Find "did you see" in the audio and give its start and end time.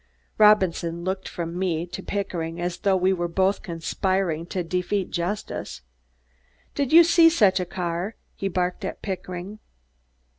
6.73-7.29